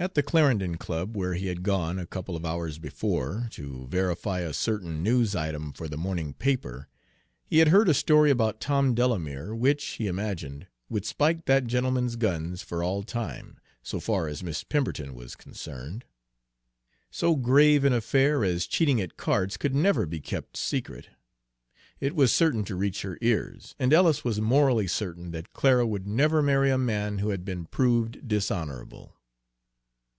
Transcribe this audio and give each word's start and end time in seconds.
At 0.00 0.14
the 0.14 0.22
Clarendon 0.22 0.76
Club, 0.76 1.16
where 1.16 1.34
he 1.34 1.48
had 1.48 1.64
gone, 1.64 1.98
a 1.98 2.06
couple 2.06 2.36
of 2.36 2.44
hours 2.46 2.78
before, 2.78 3.48
to 3.50 3.88
verify 3.88 4.42
a 4.42 4.52
certain 4.52 5.02
news 5.02 5.34
item 5.34 5.72
for 5.72 5.88
the 5.88 5.96
morning 5.96 6.34
paper, 6.34 6.86
he 7.44 7.58
had 7.58 7.66
heard 7.66 7.88
a 7.88 7.94
story 7.94 8.30
about 8.30 8.60
Tom 8.60 8.94
Delamere 8.94 9.56
which, 9.56 9.84
he 9.84 10.06
imagined, 10.06 10.68
would 10.88 11.04
spike 11.04 11.46
that 11.46 11.66
gentleman's 11.66 12.14
guns 12.14 12.62
for 12.62 12.80
all 12.80 13.02
time, 13.02 13.58
so 13.82 13.98
far 13.98 14.28
as 14.28 14.40
Miss 14.44 14.62
Pemberton 14.62 15.16
was 15.16 15.34
concerned. 15.34 16.04
So 17.10 17.34
grave 17.34 17.82
an 17.84 17.92
affair 17.92 18.44
as 18.44 18.68
cheating 18.68 19.00
at 19.00 19.16
cards 19.16 19.56
could 19.56 19.74
never 19.74 20.06
be 20.06 20.20
kept 20.20 20.56
secret, 20.56 21.08
it 21.98 22.14
was 22.14 22.30
certain 22.32 22.62
to 22.66 22.76
reach 22.76 23.02
her 23.02 23.18
ears; 23.20 23.74
and 23.80 23.92
Ellis 23.92 24.22
was 24.22 24.40
morally 24.40 24.86
certain 24.86 25.32
that 25.32 25.52
Clara 25.52 25.84
would 25.84 26.06
never 26.06 26.40
marry 26.40 26.70
a 26.70 26.78
man 26.78 27.18
who 27.18 27.30
had 27.30 27.44
been 27.44 27.64
proved 27.64 28.28
dishonorable. 28.28 29.16